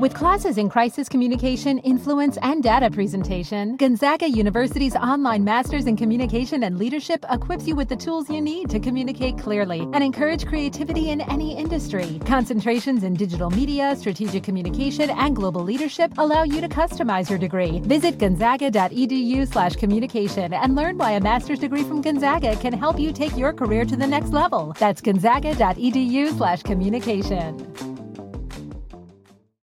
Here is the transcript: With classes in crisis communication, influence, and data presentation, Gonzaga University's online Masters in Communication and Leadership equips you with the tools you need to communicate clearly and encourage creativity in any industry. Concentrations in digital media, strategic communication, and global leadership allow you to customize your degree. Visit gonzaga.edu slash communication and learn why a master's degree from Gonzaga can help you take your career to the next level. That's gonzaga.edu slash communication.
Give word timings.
With 0.00 0.14
classes 0.14 0.58
in 0.58 0.68
crisis 0.68 1.08
communication, 1.08 1.78
influence, 1.78 2.38
and 2.42 2.62
data 2.62 2.88
presentation, 2.88 3.76
Gonzaga 3.76 4.30
University's 4.30 4.94
online 4.94 5.42
Masters 5.42 5.86
in 5.86 5.96
Communication 5.96 6.62
and 6.62 6.78
Leadership 6.78 7.24
equips 7.28 7.66
you 7.66 7.74
with 7.74 7.88
the 7.88 7.96
tools 7.96 8.30
you 8.30 8.40
need 8.40 8.70
to 8.70 8.78
communicate 8.78 9.38
clearly 9.38 9.80
and 9.80 10.04
encourage 10.04 10.46
creativity 10.46 11.10
in 11.10 11.20
any 11.22 11.56
industry. 11.56 12.20
Concentrations 12.24 13.02
in 13.02 13.14
digital 13.14 13.50
media, 13.50 13.96
strategic 13.96 14.44
communication, 14.44 15.10
and 15.10 15.34
global 15.34 15.62
leadership 15.62 16.12
allow 16.18 16.44
you 16.44 16.60
to 16.60 16.68
customize 16.68 17.28
your 17.28 17.38
degree. 17.38 17.80
Visit 17.80 18.18
gonzaga.edu 18.18 19.48
slash 19.52 19.74
communication 19.74 20.54
and 20.54 20.76
learn 20.76 20.96
why 20.96 21.12
a 21.12 21.20
master's 21.20 21.58
degree 21.58 21.82
from 21.82 22.02
Gonzaga 22.02 22.54
can 22.56 22.72
help 22.72 23.00
you 23.00 23.12
take 23.12 23.36
your 23.36 23.52
career 23.52 23.84
to 23.84 23.96
the 23.96 24.06
next 24.06 24.32
level. 24.32 24.74
That's 24.78 25.00
gonzaga.edu 25.00 26.36
slash 26.36 26.62
communication. 26.62 27.77